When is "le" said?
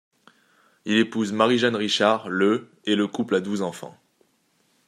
2.27-2.71, 2.95-3.05